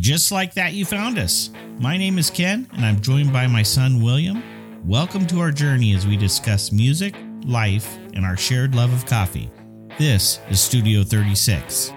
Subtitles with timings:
[0.00, 1.50] Just like that, you found us.
[1.78, 4.42] My name is Ken, and I'm joined by my son, William.
[4.88, 9.50] Welcome to our journey as we discuss music, life, and our shared love of coffee.
[9.98, 11.92] This is Studio 36.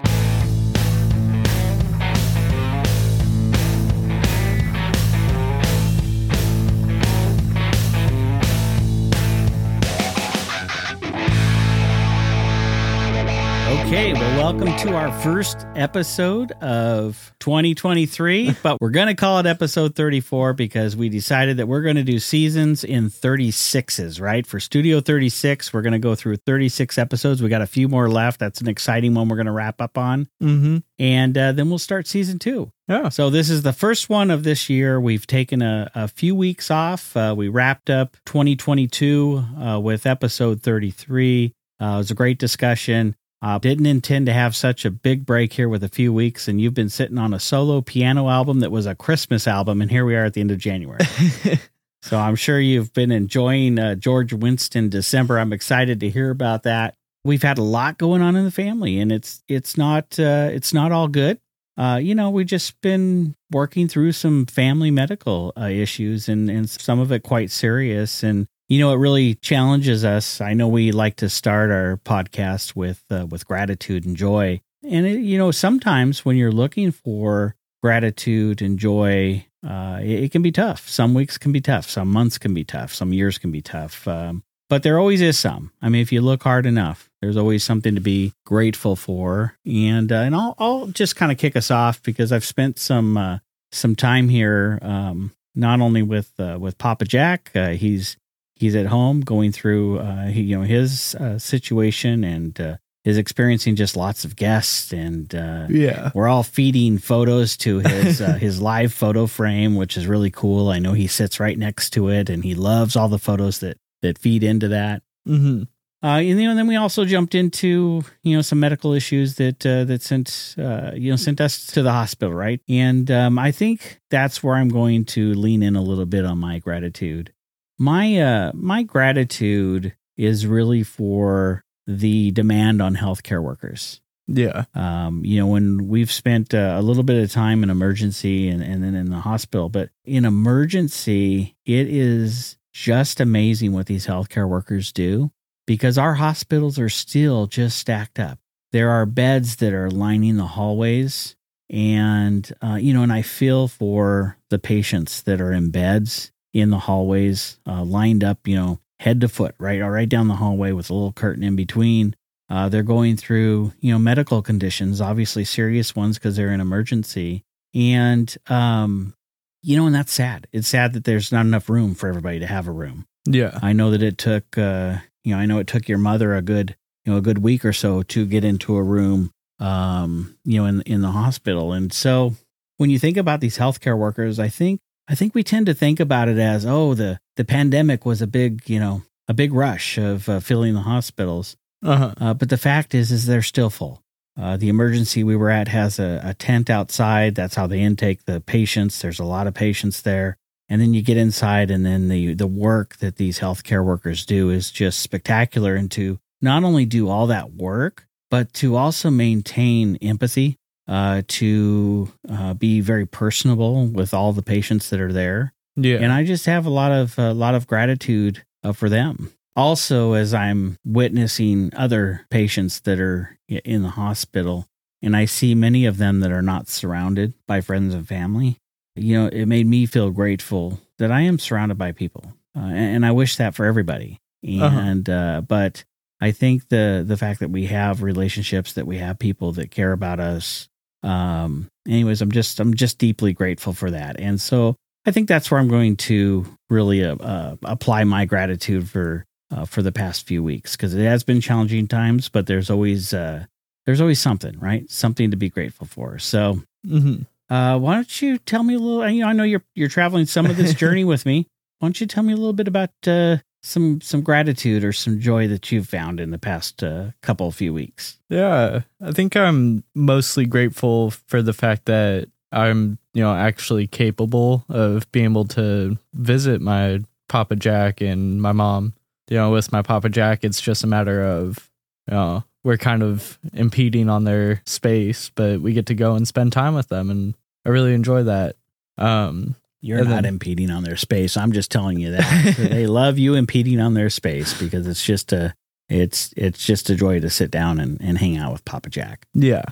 [13.94, 19.46] Okay, well, welcome to our first episode of 2023, but we're going to call it
[19.46, 24.44] episode 34 because we decided that we're going to do seasons in 36s, right?
[24.48, 27.40] For Studio 36, we're going to go through 36 episodes.
[27.40, 28.40] We got a few more left.
[28.40, 30.26] That's an exciting one we're going to wrap up on.
[30.42, 30.78] Mm-hmm.
[30.98, 32.72] And uh, then we'll start season two.
[32.88, 33.10] Yeah.
[33.10, 35.00] So this is the first one of this year.
[35.00, 37.16] We've taken a, a few weeks off.
[37.16, 41.54] Uh, we wrapped up 2022 uh, with episode 33.
[41.80, 43.14] Uh, it was a great discussion.
[43.42, 46.60] Uh, didn't intend to have such a big break here with a few weeks, and
[46.60, 50.04] you've been sitting on a solo piano album that was a Christmas album, and here
[50.06, 51.04] we are at the end of January.
[52.02, 55.38] so I'm sure you've been enjoying uh, George Winston December.
[55.38, 56.96] I'm excited to hear about that.
[57.22, 60.72] We've had a lot going on in the family, and it's it's not uh, it's
[60.72, 61.38] not all good.
[61.76, 66.70] Uh, you know, we've just been working through some family medical uh, issues, and and
[66.70, 70.40] some of it quite serious, and you know, it really challenges us.
[70.40, 75.06] I know we like to start our podcast with uh, with gratitude and joy, and
[75.06, 80.40] it, you know, sometimes when you're looking for gratitude and joy, uh, it, it, can
[80.40, 80.88] be tough.
[80.88, 81.88] Some weeks can be tough.
[81.88, 82.94] Some months can be tough.
[82.94, 84.08] Some years can be tough.
[84.08, 85.70] Um, but there always is some.
[85.82, 89.54] I mean, if you look hard enough, there's always something to be grateful for.
[89.66, 93.16] And uh, and I'll I'll just kind of kick us off because I've spent some
[93.16, 93.38] uh,
[93.72, 97.50] some time here, um, not only with uh, with Papa Jack.
[97.54, 98.16] Uh, he's
[98.54, 103.18] he's at home going through uh, he, you know his uh, situation and uh, is
[103.18, 108.34] experiencing just lots of guests and uh, yeah we're all feeding photos to his uh,
[108.34, 112.08] his live photo frame which is really cool i know he sits right next to
[112.08, 115.64] it and he loves all the photos that that feed into that mm-hmm.
[116.02, 119.64] Uh, and, you know, then we also jumped into you know some medical issues that
[119.64, 122.60] uh, that sent uh, you know sent us to the hospital, right?
[122.68, 126.36] And um, I think that's where I'm going to lean in a little bit on
[126.36, 127.32] my gratitude
[127.78, 134.00] my uh my gratitude is really for the demand on healthcare workers.
[134.26, 134.64] Yeah.
[134.74, 138.62] Um, you know, when we've spent uh, a little bit of time in emergency and,
[138.62, 144.48] and then in the hospital, but in emergency, it is just amazing what these healthcare
[144.48, 145.30] workers do
[145.66, 148.38] because our hospitals are still just stacked up.
[148.72, 151.36] There are beds that are lining the hallways.
[151.70, 156.70] And, uh, you know, and I feel for the patients that are in beds in
[156.70, 160.72] the hallways, uh, lined up, you know, head to foot, right, right down the hallway
[160.72, 162.14] with a little curtain in between.
[162.48, 167.42] Uh, they're going through, you know, medical conditions, obviously serious ones because they're in emergency,
[167.74, 169.14] and um,
[169.62, 170.46] you know, and that's sad.
[170.52, 173.06] It's sad that there's not enough room for everybody to have a room.
[173.26, 176.36] Yeah, I know that it took, uh, you know, I know it took your mother
[176.36, 180.36] a good, you know, a good week or so to get into a room, um,
[180.44, 182.34] you know, in in the hospital, and so
[182.76, 186.00] when you think about these healthcare workers, I think I think we tend to think
[186.00, 189.98] about it as, oh, the the pandemic was a big, you know, a big rush
[189.98, 191.56] of uh, filling the hospitals.
[191.82, 192.14] Uh-huh.
[192.18, 194.02] Uh, but the fact is, is they're still full.
[194.40, 197.34] Uh, the emergency we were at has a, a tent outside.
[197.34, 199.00] That's how they intake the patients.
[199.00, 200.36] There's a lot of patients there.
[200.68, 204.48] And then you get inside, and then the the work that these healthcare workers do
[204.48, 205.74] is just spectacular.
[205.74, 212.12] And to not only do all that work, but to also maintain empathy uh, to
[212.28, 215.52] uh, be very personable with all the patients that are there.
[215.76, 219.32] Yeah, and I just have a lot of a lot of gratitude uh, for them.
[219.56, 224.66] Also, as I'm witnessing other patients that are in the hospital,
[225.02, 228.58] and I see many of them that are not surrounded by friends and family,
[228.96, 232.24] you know, it made me feel grateful that I am surrounded by people,
[232.56, 234.20] uh, and, and, I wish that for everybody.
[234.46, 234.66] Uh-huh.
[234.66, 235.84] And uh, but
[236.20, 239.92] I think the the fact that we have relationships, that we have people that care
[239.92, 240.68] about us,
[241.04, 245.50] um, anyways, I'm just I'm just deeply grateful for that, and so I think that's
[245.50, 250.26] where I'm going to really uh, uh, apply my gratitude for uh, for the past
[250.26, 253.44] few weeks because it has been challenging times, but there's always uh,
[253.86, 256.18] there's always something right, something to be grateful for.
[256.18, 257.22] So, mm-hmm.
[257.50, 259.08] Uh, why don't you tell me a little?
[259.08, 261.46] You know, I know you're you're traveling some of this journey with me.
[261.78, 265.18] Why don't you tell me a little bit about uh, some some gratitude or some
[265.18, 268.18] joy that you've found in the past uh, couple of few weeks?
[268.28, 274.64] Yeah, I think I'm mostly grateful for the fact that I'm, you know, actually capable
[274.68, 278.92] of being able to visit my Papa Jack and my mom.
[279.28, 281.70] You know, with my Papa Jack, it's just a matter of,
[282.06, 286.28] you know, we're kind of impeding on their space, but we get to go and
[286.28, 287.10] spend time with them.
[287.10, 287.34] And
[287.64, 288.56] I really enjoy that.
[288.98, 291.36] Um, You're And not then- impeding on their space.
[291.36, 295.32] I'm just telling you that they love you impeding on their space because it's just
[295.32, 295.54] a
[295.88, 299.26] it's it's just a joy to sit down and, and hang out with Papa Jack.
[299.34, 299.62] yeah.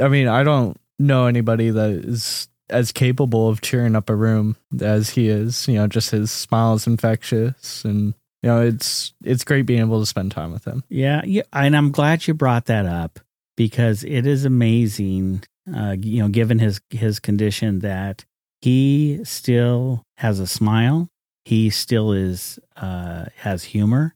[0.00, 4.56] I mean, I don't know anybody that is as capable of cheering up a room
[4.80, 5.68] as he is.
[5.68, 10.00] You know, just his smile is infectious, and you know, it's it's great being able
[10.00, 10.82] to spend time with him.
[10.88, 13.20] Yeah, yeah, and I'm glad you brought that up
[13.56, 15.44] because it is amazing.
[15.72, 18.24] Uh, you know, given his his condition, that
[18.64, 21.10] he still has a smile.
[21.44, 24.14] He still is uh, has humor,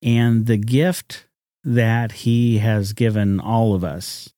[0.00, 1.26] and the gift
[1.64, 4.32] that he has given all of us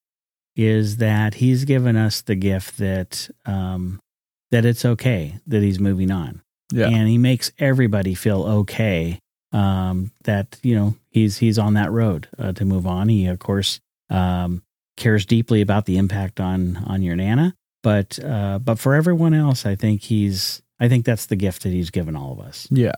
[0.56, 4.00] is that he's given us the gift that um,
[4.50, 6.40] that it's okay that he's moving on
[6.72, 9.18] Yeah, and he makes everybody feel okay
[9.52, 13.10] um, that you know he's he's on that road uh, to move on.
[13.10, 14.62] He of course um,
[14.96, 19.66] cares deeply about the impact on on your nana, but uh, but for everyone else,
[19.66, 22.66] I think he's I think that's the gift that he's given all of us.
[22.70, 22.92] yeah.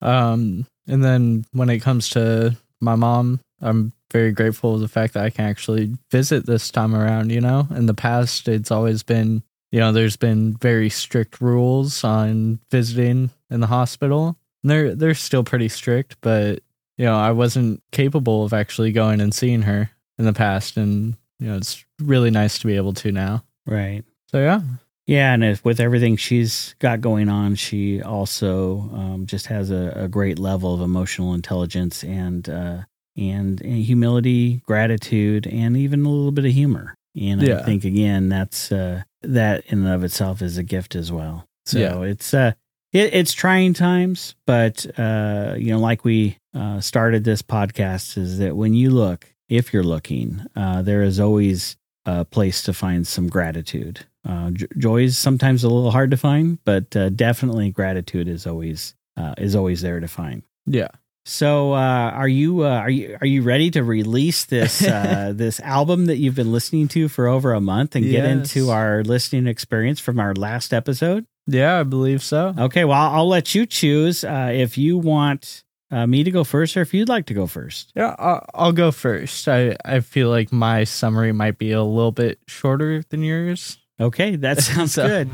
[0.00, 5.14] Um, and then when it comes to my mom, I'm very grateful for the fact
[5.14, 7.30] that I can actually visit this time around.
[7.30, 9.42] You know, in the past, it's always been
[9.72, 14.36] you know, there's been very strict rules on visiting in the hospital.
[14.62, 16.62] And they're they're still pretty strict, but
[16.98, 21.16] you know, I wasn't capable of actually going and seeing her in the past, and
[21.40, 23.42] you know, it's really nice to be able to now.
[23.66, 24.04] Right.
[24.32, 24.62] So yeah,
[25.06, 29.92] Yeah, and if, with everything she's got going on, she also um, just has a,
[29.94, 32.78] a great level of emotional intelligence and uh,
[33.14, 36.94] and humility, gratitude, and even a little bit of humor.
[37.14, 41.12] And I think again, that's uh, that in and of itself is a gift as
[41.12, 41.44] well.
[41.66, 42.00] So Yeah.
[42.02, 42.52] it's uh,
[42.92, 48.38] it, it's trying times, but uh, you know, like we uh, started this podcast, is
[48.38, 51.76] that when you look, if you're looking, uh, there is always
[52.06, 54.06] a place to find some gratitude.
[54.28, 58.46] Uh, j- joy is sometimes a little hard to find, but uh, definitely gratitude is
[58.46, 60.42] always uh, is always there to find.
[60.66, 60.88] yeah,
[61.26, 65.60] So, uh, are you uh, are you are you ready to release this uh, this
[65.60, 69.46] album that you've been listening to for over a month and get into our listening
[69.46, 71.26] experience from our last episode?
[71.48, 72.54] yeah, I believe so.
[72.56, 76.76] Okay, well, I'll let you choose uh, if you want uh, me to go first
[76.76, 77.92] or if you'd like to go first.
[77.96, 79.48] Yeah, I'll, I'll go first.
[79.48, 83.78] I I feel like my summary might be a little bit shorter than yours.
[84.00, 85.30] Okay, that sounds So- good.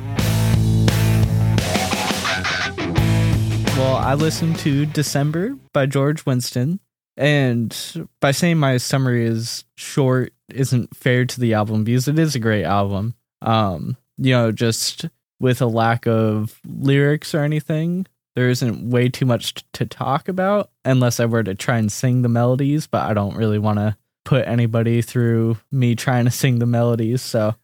[3.76, 6.80] Well, I listened to December by George Winston,
[7.16, 12.34] and by saying my summary is short isn't fair to the album because it is
[12.34, 13.14] a great album.
[13.40, 15.04] Um, you know, just
[15.38, 20.70] with a lack of lyrics or anything, there isn't way too much to talk about
[20.84, 23.96] unless I were to try and sing the melodies, but I don't really want to
[24.28, 27.54] put anybody through me trying to sing the melodies, so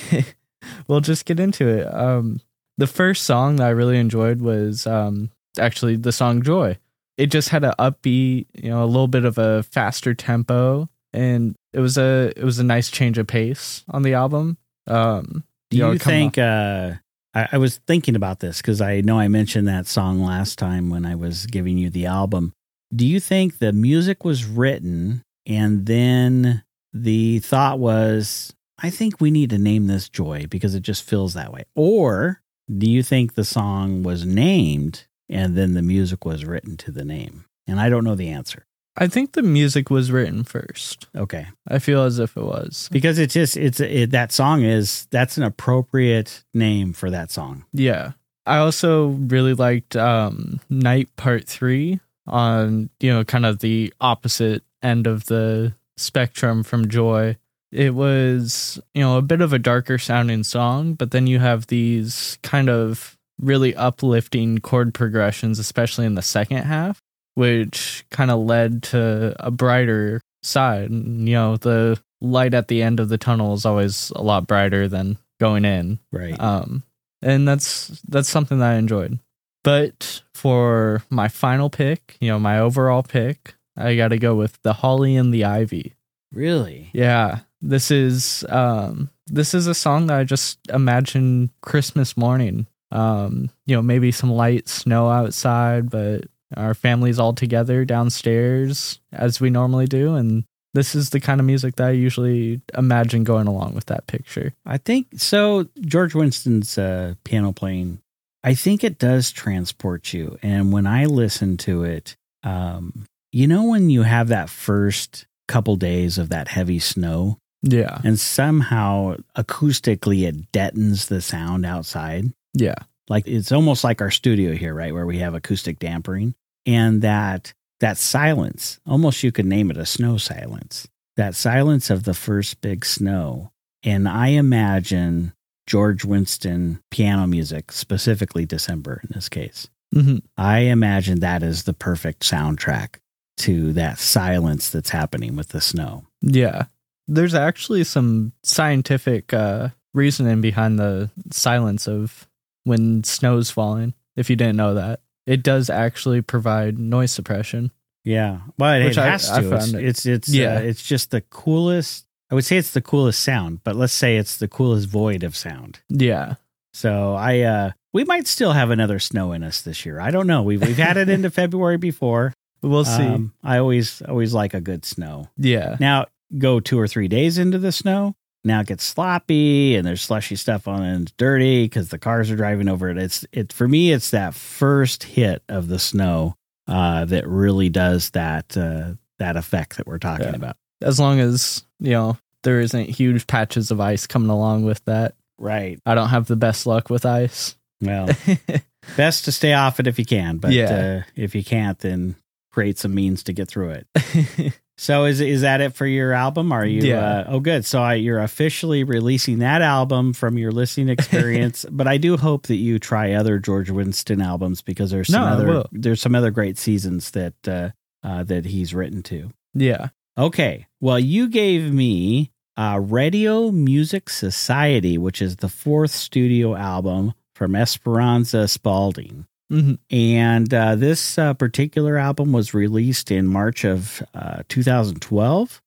[0.88, 1.92] we'll just get into it.
[1.92, 2.40] Um
[2.80, 6.78] the first song that I really enjoyed was um, actually the song Joy.
[7.18, 11.56] It just had an upbeat, you know, a little bit of a faster tempo, and
[11.74, 14.56] it was a it was a nice change of pace on the album.
[14.86, 16.38] Um, Do you you, know, come think?
[16.38, 16.92] Uh,
[17.34, 20.88] I, I was thinking about this because I know I mentioned that song last time
[20.88, 22.54] when I was giving you the album.
[22.94, 29.30] Do you think the music was written and then the thought was, I think we
[29.30, 31.64] need to name this Joy because it just feels that way?
[31.74, 32.40] Or
[32.76, 37.04] do you think the song was named and then the music was written to the
[37.04, 37.44] name?
[37.66, 38.66] And I don't know the answer.
[38.96, 41.06] I think the music was written first.
[41.16, 41.46] Okay.
[41.68, 42.88] I feel as if it was.
[42.90, 47.64] Because it's just, it's, it, that song is, that's an appropriate name for that song.
[47.72, 48.12] Yeah.
[48.46, 54.64] I also really liked um, Night Part 3 on, you know, kind of the opposite
[54.82, 57.36] end of the spectrum from Joy.
[57.72, 61.68] It was, you know, a bit of a darker sounding song, but then you have
[61.68, 67.00] these kind of really uplifting chord progressions, especially in the second half,
[67.34, 70.90] which kind of led to a brighter side.
[70.90, 74.46] And, you know, the light at the end of the tunnel is always a lot
[74.46, 76.38] brighter than going in Right.
[76.38, 76.82] um
[77.22, 79.18] and that's that's something that i enjoyed
[79.64, 84.72] but for my final pick you know my overall pick i gotta go with the
[84.72, 85.94] holly and the ivy
[86.32, 86.90] really?
[86.92, 93.50] yeah this is um this is a song that i just imagine christmas morning um
[93.66, 96.24] you know maybe some light snow outside but
[96.56, 101.46] our family's all together downstairs as we normally do and this is the kind of
[101.46, 105.68] music that i usually imagine going along with that picture I think so.
[105.80, 108.00] George Winston's uh, piano playing,
[108.44, 110.38] I think it does transport you.
[110.42, 115.76] And when I listen to it, um, you know, when you have that first couple
[115.76, 117.98] days of that heavy snow Yeah.
[118.04, 122.26] and somehow acoustically it deadens the sound outside.
[122.54, 122.76] Yeah.
[123.08, 126.34] Like it's almost like our studio here, right, where we have acoustic dampering,
[126.66, 130.86] and that that silence, almost you could name it a snow silence.
[131.16, 133.50] That silence of the first big snow,
[133.82, 135.32] and I imagine
[135.66, 139.68] George Winston piano music, specifically December in this case.
[139.92, 142.96] hmm I imagine that is the perfect soundtrack
[143.40, 146.04] to that silence that's happening with the snow.
[146.22, 146.64] Yeah.
[147.08, 152.28] There's actually some scientific uh, reasoning behind the silence of
[152.64, 153.94] when snow's falling.
[154.16, 157.72] If you didn't know that, it does actually provide noise suppression.
[158.04, 159.54] Yeah, well, it, Which it I- has I to.
[159.54, 160.56] It's it- it's it's, Yeah.
[160.56, 162.06] uh, it's just the coolest.
[162.30, 165.36] I would say it's the coolest sound, but let's say it's the coolest void of
[165.36, 165.80] sound.
[165.88, 166.34] Yeah.
[166.72, 169.98] So I, uh we might still have another snow in us this year.
[170.00, 170.42] I don't know.
[170.42, 172.32] We've we've had it into February before.
[172.62, 173.02] We'll see.
[173.02, 175.28] Um, I always always like a good snow.
[175.36, 175.76] yeah.
[175.80, 176.06] Now
[176.38, 178.14] go two or three days into the snow.
[178.44, 181.98] Now it gets sloppy and there's slushy stuff on it and it's dirty because the
[181.98, 182.96] cars are driving over it.
[182.98, 183.92] It's it for me.
[183.92, 186.36] It's that first hit of the snow
[186.68, 190.36] uh, that really does that uh, that effect that we're talking Yeah.
[190.36, 190.56] about.
[190.82, 195.14] As long as, you know, there isn't huge patches of ice coming along with that.
[195.38, 195.78] Right.
[195.84, 197.56] I don't have the best luck with ice.
[197.82, 198.08] Well,
[198.96, 201.02] best to stay off it if you can, but Yeah.
[201.04, 202.14] uh, if you can't, then
[202.50, 204.52] create some means to get through it.
[204.78, 206.52] So is is that it for your album?
[206.52, 206.80] Are you?
[206.80, 207.00] Yeah.
[207.18, 207.66] Uh, oh, good.
[207.66, 211.66] So I, you're officially releasing that album from your listening experience.
[211.70, 215.26] but I do hope that you try other George Winston albums because there's some No,
[215.28, 217.68] other there's some other great seasons that uh,
[218.02, 219.28] uh, that he's written to.
[219.52, 219.88] yeah.
[220.16, 220.66] Okay.
[220.80, 227.54] Well, you gave me uh, Radio Music Society, which is the fourth studio album from
[227.54, 229.26] Esperanza Spalding.
[229.50, 235.60] Hmm And uh, this uh, particular album was released in March of uh, 2012.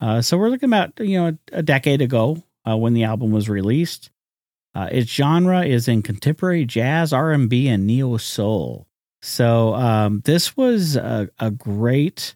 [0.00, 3.48] Uh, so we're looking about you know a decade ago uh, when the album was
[3.48, 4.10] released.
[4.74, 8.86] Uh, its genre is in contemporary jazz, R and B, and neo soul.
[9.22, 12.34] So um, this was a, a great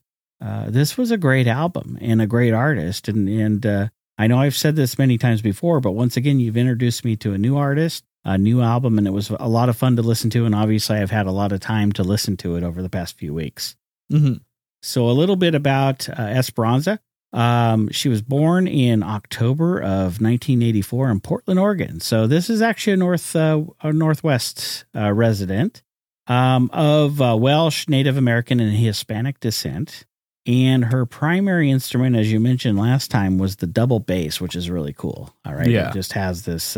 [0.68, 3.08] this was a great album and a great artist.
[3.08, 7.04] And and I know I've said this many times before, but once again, you've introduced
[7.04, 9.96] me to a new artist a new album and it was a lot of fun
[9.96, 12.62] to listen to and obviously I've had a lot of time to listen to it
[12.62, 13.76] over the past few weeks.
[14.10, 14.34] hmm
[14.82, 17.00] So a little bit about uh, Esperanza.
[17.32, 21.98] Um, she was born in October of 1984 in Portland, Oregon.
[22.00, 25.82] So this is actually a north uh, a northwest uh, resident
[26.28, 30.06] um, of uh, Welsh, Native American, and Hispanic descent.
[30.46, 34.70] And her primary instrument, as you mentioned last time, was the double bass, which is
[34.70, 35.34] really cool.
[35.44, 35.88] All right, Yeah.
[35.90, 36.76] it just has this.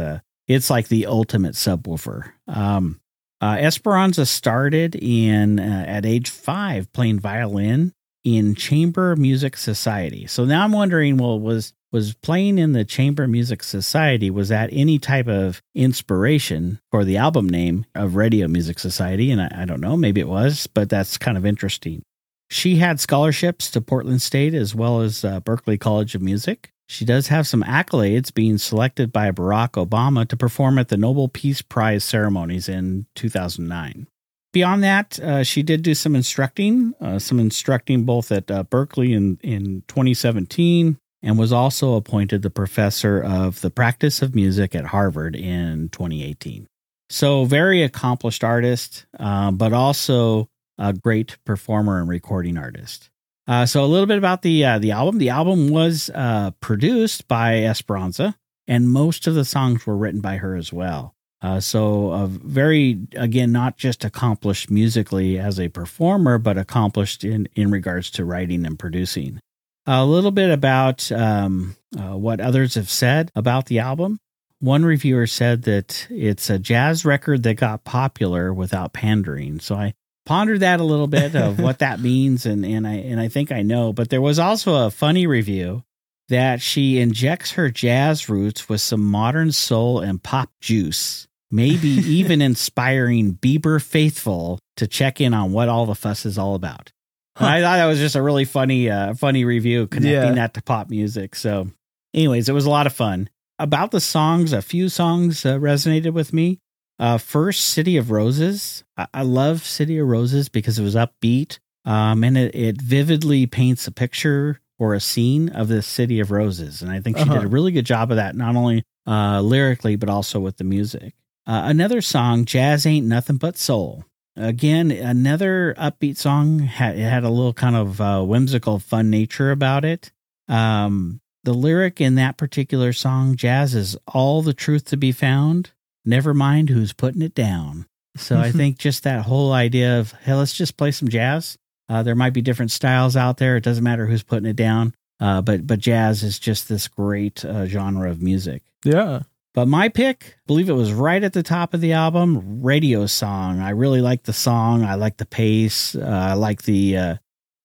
[0.48, 2.30] It's like the ultimate subwoofer.
[2.46, 3.00] Um,
[3.40, 7.92] uh, Esperanza started in uh, at age five playing violin
[8.24, 10.26] in Chamber Music Society.
[10.26, 14.68] So now I'm wondering, well, was was playing in the Chamber Music Society was that
[14.72, 19.30] any type of inspiration for the album name of Radio Music Society?
[19.30, 22.02] And I, I don't know, maybe it was, but that's kind of interesting.
[22.50, 26.70] She had scholarships to Portland State as well as uh, Berklee College of Music.
[26.88, 31.28] She does have some accolades being selected by Barack Obama to perform at the Nobel
[31.28, 34.06] Peace Prize ceremonies in 2009.
[34.52, 39.14] Beyond that, uh, she did do some instructing, uh, some instructing both at uh, Berklee
[39.14, 44.86] in, in 2017 and was also appointed the professor of the practice of music at
[44.86, 46.66] Harvard in 2018.
[47.10, 53.10] So, very accomplished artist, uh, but also a great performer and recording artist.
[53.48, 55.18] Uh, so a little bit about the uh, the album.
[55.18, 58.36] The album was uh, produced by Esperanza,
[58.66, 61.14] and most of the songs were written by her as well.
[61.42, 67.70] Uh, so very again, not just accomplished musically as a performer, but accomplished in in
[67.70, 69.40] regards to writing and producing.
[69.86, 74.18] A little bit about um, uh, what others have said about the album.
[74.58, 79.60] One reviewer said that it's a jazz record that got popular without pandering.
[79.60, 79.94] So I
[80.26, 83.50] pondered that a little bit of what that means and and I and I think
[83.52, 85.82] I know but there was also a funny review
[86.28, 92.42] that she injects her jazz roots with some modern soul and pop juice maybe even
[92.42, 96.90] inspiring Bieber faithful to check in on what all the fuss is all about.
[97.36, 100.32] And I thought that was just a really funny uh funny review connecting Yeah.
[100.34, 101.36] that to pop music.
[101.36, 101.68] So
[102.14, 103.30] anyways it was a lot of fun.
[103.58, 106.58] About the songs a few songs uh, resonated with me
[106.98, 108.84] uh, first, City of Roses.
[108.96, 113.46] I, I love City of Roses because it was upbeat, um, and it, it vividly
[113.46, 116.82] paints a picture or a scene of the City of Roses.
[116.82, 117.34] And I think she Uh-huh.
[117.34, 120.64] did a really good job of that, not only uh, lyrically but also with the
[120.64, 121.14] music.
[121.46, 124.04] Uh, another song, Jazz Ain't Nothing But Soul.
[124.36, 126.58] Again, another upbeat song.
[126.58, 130.12] Had, it had a little kind of uh, whimsical, fun nature about it.
[130.48, 135.70] Um, the lyric in that particular song, Jazz, is all the truth to be found.
[136.06, 137.86] Never mind who's putting it down.
[138.16, 141.58] So I think just that whole idea of, hey, let's just play some jazz.
[141.88, 143.56] Uh, there might be different styles out there.
[143.56, 144.94] It doesn't matter who's putting it down.
[145.20, 148.62] Uh, but but jazz is just this great uh, genre of music.
[148.84, 149.22] Yeah.
[149.54, 153.06] But my pick, I believe it was right at the top of the album, Radio
[153.06, 153.60] Song.
[153.60, 154.84] I really like the song.
[154.84, 155.94] I like the pace.
[155.94, 157.16] Uh, I like the uh,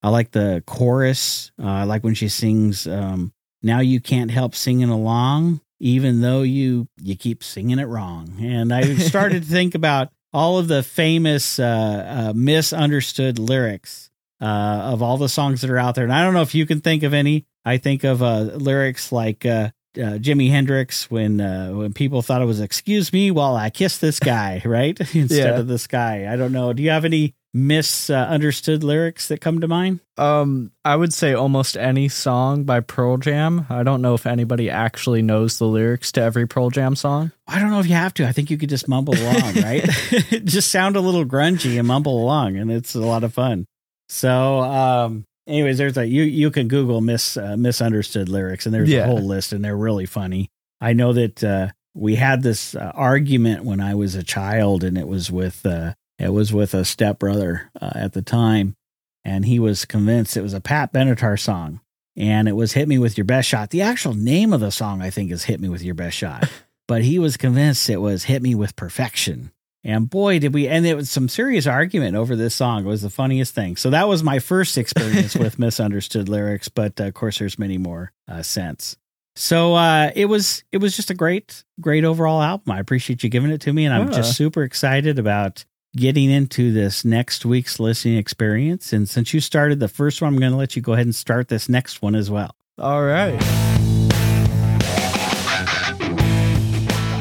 [0.02, 1.52] I like the chorus.
[1.62, 2.88] Uh, I like when she sings.
[2.88, 8.36] Um, now you can't help singing along, even though you you keep singing it wrong.
[8.40, 14.10] And I started to think about all of the famous uh, uh, misunderstood lyrics
[14.40, 16.06] uh, of all the songs that are out there.
[16.06, 17.46] And I don't know if you can think of any.
[17.66, 22.42] I think of uh, lyrics like uh, uh, Jimi Hendrix when uh, when people thought
[22.42, 25.60] it was "Excuse me while I kiss this guy," right instead Yeah.
[25.60, 26.32] of this guy.
[26.32, 26.72] I don't know.
[26.74, 30.00] Do you have any misunderstood lyrics that come to mind?
[30.18, 33.66] Um, I would say almost any song by Pearl Jam.
[33.70, 37.32] I don't know if anybody actually knows the lyrics to every Pearl Jam song.
[37.48, 38.28] I don't know if you have to.
[38.28, 39.84] I think you could just mumble along, right?
[40.44, 43.66] just sound a little grungy and mumble along, and it's a lot of fun.
[44.10, 48.90] So, um, anyways, there's a you you can Google mis uh, misunderstood lyrics, and there's
[48.90, 49.04] Yeah.
[49.04, 50.50] a whole list, and they're really funny.
[50.82, 54.98] I know that uh, we had this uh, argument when I was a child, and
[54.98, 58.76] it was with uh, it was with a stepbrother uh, at the time,
[59.26, 61.82] and he was convinced it was a Pat Benatar song,
[62.16, 65.02] and it was "Hit Me with Your Best Shot." The actual name of the song,
[65.02, 66.50] I think, is "Hit Me with Your Best Shot,"
[66.88, 69.52] but he was convinced it was "Hit Me with Perfection."
[69.84, 70.68] And boy, did we!
[70.68, 72.84] And it was some serious argument over this song.
[72.86, 73.76] It was the funniest thing.
[73.76, 77.80] So that was my first experience with misunderstood lyrics, but uh, of course, there's many
[77.80, 78.96] more uh, since.
[79.36, 82.72] So uh, it was it was just a great great overall album.
[82.72, 84.18] I appreciate you giving it to me, and I'm Yeah.
[84.18, 88.94] just super excited about getting into this next week's listening experience.
[88.94, 91.16] And since you started the first one, I'm going to let you go ahead and
[91.16, 92.56] start this next one as well.
[92.78, 93.38] All right.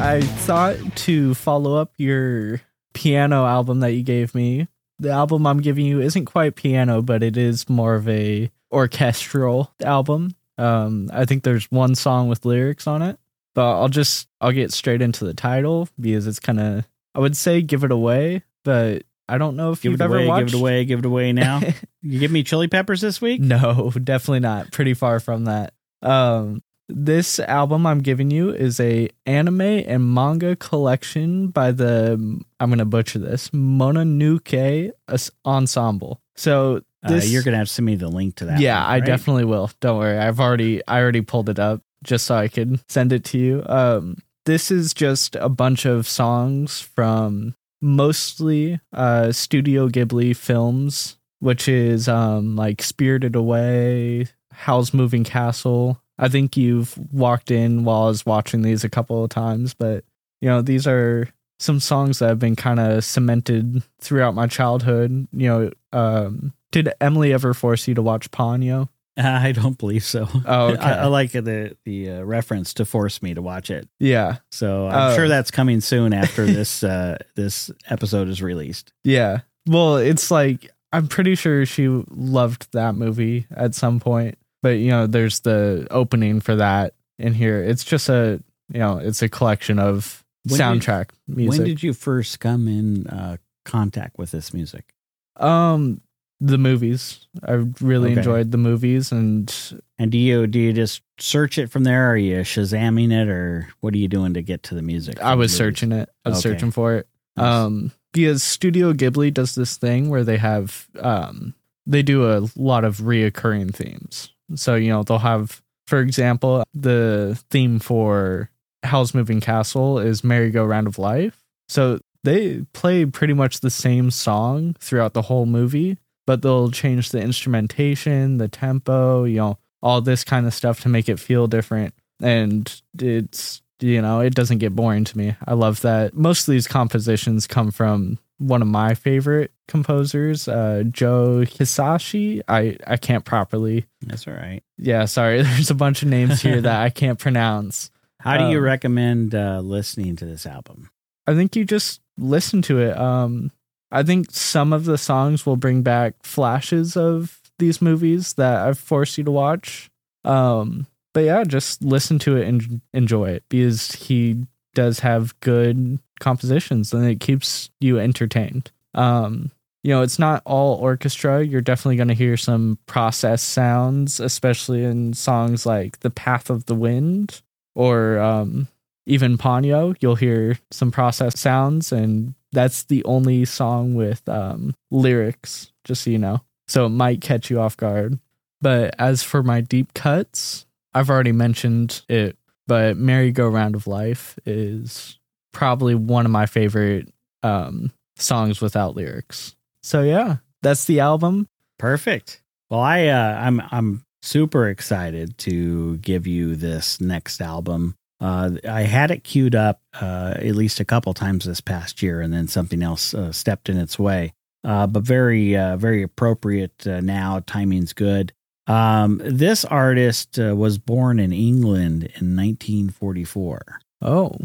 [0.03, 2.62] I thought to follow up your
[2.95, 4.69] piano album that you gave me.
[4.99, 9.73] The album I'm giving you isn't quite piano, but it is more of a orchestral
[9.83, 10.35] album.
[10.59, 13.19] Um, I think there's one song with lyrics on it,
[13.54, 17.37] but I'll just I'll get straight into the title because it's kind of I would
[17.37, 20.47] say give it away, but I don't know if Give you've it ever away, watched.
[20.47, 21.61] give it away, give it away now.
[22.03, 23.41] you give me chili peppers this week?
[23.41, 24.73] No, definitely not.
[24.73, 25.73] Pretty far from that.
[26.03, 32.15] Um, this album I'm giving you is a anime and manga collection by the
[32.59, 36.21] I'm gonna butcher this Mononoke As- Ensemble.
[36.37, 38.61] So this uh, you're going to have to send me the link to that.
[38.61, 39.71] yeah, one, I definitely will.
[39.81, 40.19] Don't worry.
[40.19, 43.63] I've already I already pulled it up just so I could send it to you.
[43.67, 51.69] Um this is just a bunch of songs from mostly uh Studio Ghibli films, which
[51.69, 56.00] is um like Spirited Away, Howl's Moving Castle.
[56.19, 60.04] I think you've walked in while I was watching these a couple of times, but
[60.40, 65.28] you know, these are some songs that have been kind of cemented throughout my childhood.
[65.32, 68.88] You know, um, did Emily ever force you to watch Ponyo?
[69.47, 70.28] I don't believe so.
[70.47, 70.80] Oh, okay.
[70.83, 73.89] I, I like the the uh, reference to force me to watch it.
[73.99, 75.17] Yeah, So I'm Oh.
[75.17, 78.93] sure that's coming soon after this uh, this episode is released.
[79.04, 79.41] yeah.
[79.67, 84.89] Well, it's like I'm pretty sure she loved that movie at some point, but you
[84.91, 87.63] know, there's the opening for that in here.
[87.63, 91.59] It's just a you know, it's a collection of When did- soundtrack music.
[91.61, 94.95] When did you first come in uh, contact with this music?
[95.37, 96.00] um
[96.41, 97.26] the movies?
[97.47, 98.19] I really Okay.
[98.21, 99.53] enjoyed the movies, and
[99.99, 102.07] And do you do you just search it from there?
[102.09, 105.21] Or are you shazamming it, or what are you doing to get to the music?
[105.23, 106.09] I was searching it.
[106.25, 106.55] I was Okay.
[106.55, 107.07] searching for it.
[107.37, 107.47] Nice.
[107.67, 111.55] Um, because Studio Ghibli does this thing where they have um
[111.87, 114.31] they do a lot of reoccurring themes.
[114.55, 118.50] So you know they'll have, for example, the theme for
[118.83, 123.71] Howl's Moving Castle is "Merry Go Round of Life." So they play pretty much the
[123.71, 125.99] same song throughout the whole movie,
[126.30, 130.88] but they'll change the instrumentation, the tempo, you know, all this kind of stuff to
[130.88, 131.93] make it feel different.
[132.23, 135.34] And it's you know, it doesn't get boring to me.
[135.45, 140.84] I love that most of these compositions come from one of my favorite composers, uh,
[140.88, 142.43] Joe Hisaishi.
[142.47, 143.86] I, I can't properly.
[144.06, 144.62] That's all right.
[144.78, 145.43] Yeah, sorry.
[145.43, 147.90] There's a bunch of names here that I can't pronounce.
[148.21, 150.90] How do you Um, recommend uh, listening to this album?
[151.26, 152.97] I think you just listen to it.
[152.97, 153.50] Um,
[153.93, 158.79] I think some of the songs will bring back flashes of these movies that I've
[158.79, 159.91] forced you to watch.
[160.25, 165.99] Um, but yeah, just listen to it and enjoy it because he does have good
[166.21, 168.71] compositions and it keeps you entertained.
[168.95, 169.50] Um,
[169.83, 171.43] you know, it's not all orchestra.
[171.43, 176.67] You're definitely going to hear some process sounds, especially in songs like The Path of
[176.67, 177.41] the Wind
[177.75, 178.69] or um,
[179.06, 179.97] even Ponyo.
[180.00, 186.10] You'll hear some process sounds, and that's the only song with um, lyrics, just so
[186.10, 186.41] you know.
[186.69, 188.19] So it might catch you off guard.
[188.60, 192.36] But as for my deep cuts, I've already mentioned it,
[192.67, 195.19] but Merry Go Round of Life is
[195.52, 199.56] probably one of my favorite um, songs without lyrics.
[199.82, 201.49] So yeah, that's the album.
[201.78, 202.43] Perfect.
[202.69, 207.97] Well, I uh, I'm I'm super excited to give you this next album.
[208.21, 212.21] Uh, I had it queued up uh, at least a couple times this past year,
[212.21, 214.35] and then something else uh, stepped in its way.
[214.63, 217.43] Uh, but very uh, very appropriate uh, now.
[217.47, 218.33] Timing's good.
[218.67, 223.80] Um, this artist was born in England in 1944.
[224.02, 224.37] Oh,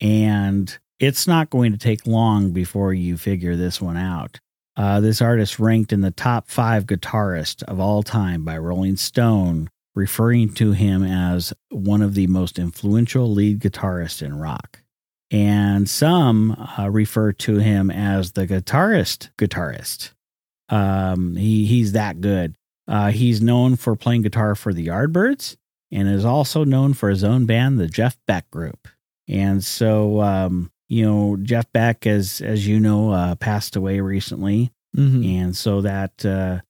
[0.00, 4.40] and it's not going to take long before you figure this one out.
[4.76, 9.68] Uh, this artist ranked in the top five guitarist of all time by Rolling Stone,
[9.94, 14.82] referring to him as one of the most influential lead guitarists in rock.
[15.30, 20.12] And some uh, refer to him as the guitarist guitarist.
[20.68, 22.56] Um, he, he's that good.
[22.88, 25.56] Uh, he's known for playing guitar for the Yardbirds
[25.92, 28.88] and is also known for his own band, the Jeff Beck Group.
[29.28, 34.72] And so um, you know, Jeff Beck, as as you know, uh, passed away recently,
[34.94, 35.22] mm-hmm.
[35.24, 36.60] and so that uh,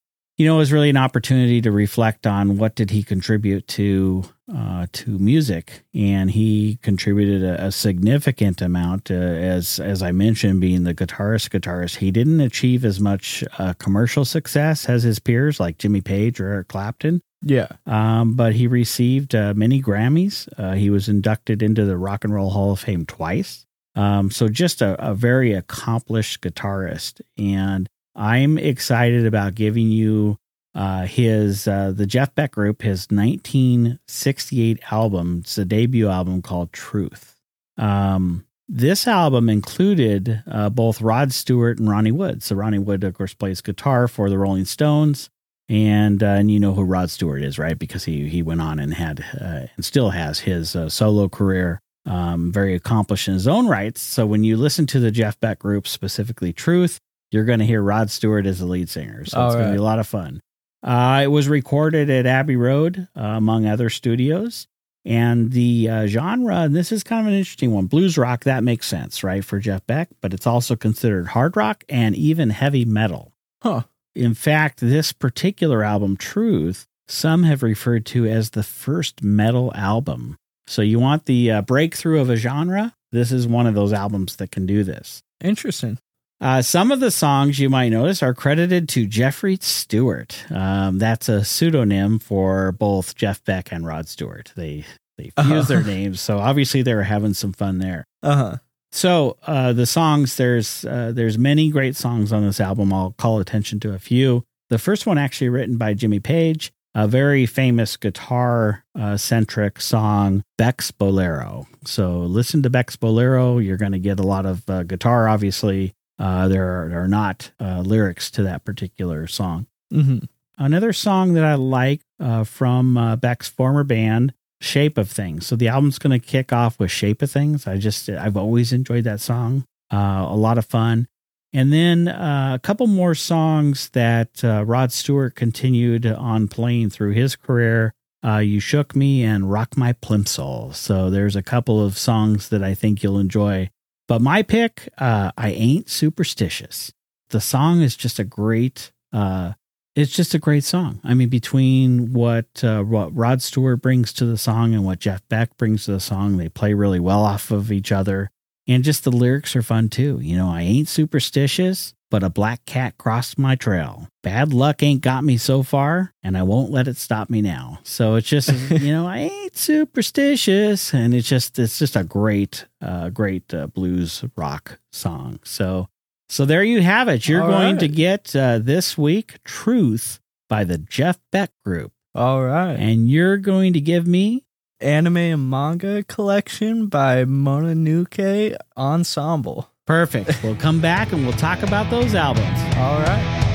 [0.41, 4.25] you know it was really an opportunity to reflect on what did he contribute to
[4.57, 9.11] uh, to music, and he contributed a, a significant amount.
[9.11, 13.75] Uh, as as I mentioned, being the guitarist, guitarist, he didn't achieve as much uh,
[13.75, 17.21] commercial success as his peers like Jimmy Page or Eric Clapton.
[17.43, 17.69] Yeah.
[17.85, 20.49] Um, but he received uh, many Grammys.
[20.57, 23.67] Uh, he was inducted into the Rock and Roll Hall of Fame twice.
[23.95, 30.37] Um, so just a, a very accomplished guitarist, and I'm excited about giving you
[30.75, 35.39] uh, his uh, the Jeff Beck Group his 1968 album.
[35.41, 37.37] It's a debut album called Truth.
[37.79, 42.43] Um, this album included uh, both Rod Stewart and Ronnie Wood.
[42.43, 45.31] So Ronnie Wood, of course, plays guitar for the Rolling Stones,
[45.71, 47.79] and uh, and you know who Rod Stewart is, right?
[47.79, 51.81] Because he he went on and had uh, and still has his uh, solo career
[52.05, 54.03] um, very accomplished in his own rights.
[54.03, 57.01] So when you listen to the Jeff Beck group, specifically Truth,
[57.31, 59.25] you're going to hear Rod Stewart as the lead singer.
[59.25, 59.63] So All it's right.
[59.63, 60.41] going to be a lot of fun.
[60.83, 64.67] Uh, it was recorded at Abbey Road, uh, among other studios.
[65.05, 68.63] And the uh, genre, and this is kind of an interesting one blues rock, that
[68.63, 72.85] makes sense, right, for Jeff Beck, but it's also considered hard rock and even heavy
[72.85, 73.33] metal.
[73.63, 73.83] Huh.
[74.15, 80.37] In fact, this particular album, Truth, some have referred to as the first metal album
[80.71, 82.95] so you want the uh, breakthrough of a genre?
[83.11, 85.21] This is one of those albums that can do this.
[85.43, 85.99] Interesting.
[86.41, 90.45] Uh, some of the songs you might notice are credited to Jeffrey Stewart.
[90.51, 94.53] Um, that's a pseudonym for both Jeff Beck and Rod Stewart.
[94.57, 94.87] They
[95.19, 95.49] they uh-huh.
[95.49, 95.83] fuse uh-huh.
[95.83, 98.05] their names, so obviously they were having some fun there.
[98.23, 98.57] Uh huh.
[98.93, 102.93] So uh, the songs there's uh, there's many great songs on this album.
[102.93, 104.45] I'll call attention to a few.
[104.71, 110.43] The first one actually written by Jimmy Page a very famous guitar uh, centric song,
[110.59, 111.67] Beck's Bolero.
[111.85, 113.59] So listen to Beck's Bolero.
[113.59, 115.95] You're going to get a lot of uh, guitar, obviously.
[116.21, 119.67] Uh, there, are, there, are, not uh, lyrics to that particular song.
[119.93, 120.19] Mm-hmm.
[120.59, 125.47] Another song that I like uh, from uh, Beck's former band, Shape of Things.
[125.47, 127.67] So the album's going to kick off with Shape of Things.
[127.67, 129.65] I just, I've always enjoyed that song.
[129.91, 131.09] a lot of fun.
[131.53, 137.13] And then uh, a couple more songs that uh, Rod Stewart continued on playing through
[137.13, 137.93] his career.
[138.25, 140.75] Uh, you Shook Me and Rock My Plimsoul.
[140.75, 143.71] So there's a couple of songs that I think you'll enjoy.
[144.11, 146.93] But my pick, uh, I Ain't Superstitious.
[147.29, 149.53] The song is just a great, uh,
[149.95, 150.99] it's just a great song.
[151.05, 155.23] I mean, between what, uh, what Rod Stewart brings to the song and what Jeff
[155.29, 158.33] Beck brings to the song, they play really well off of each other.
[158.67, 160.19] And just the lyrics are fun too.
[160.21, 164.09] You know, I ain't superstitious, but a black cat crossed my trail.
[164.23, 167.79] Bad luck ain't got me so far, and I won't let it stop me now.
[167.85, 172.67] So it's just, you know, I ain't superstitious, and it's just, it's just a great,
[172.83, 175.39] uh, great uh, blues rock song.
[175.45, 175.89] So,
[176.29, 177.29] so there you have it.
[177.29, 177.81] You're All going right.
[177.81, 181.93] to get uh, this week "Truth" by the Jeff Beck Group.
[182.15, 184.45] All right, and you're going to give me
[184.81, 189.71] anime and manga collection by Mononoke Ensemble.
[189.91, 190.45] Perfect.
[190.45, 192.47] we'll come back and we'll talk about those albums.
[192.77, 193.50] All right.